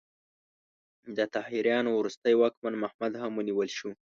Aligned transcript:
د 1.17 1.19
طاهریانو 1.35 1.89
وروستی 1.99 2.33
واکمن 2.41 2.73
محمد 2.83 3.13
هم 3.21 3.31
ونیول 3.35 3.69
شو. 3.77 3.89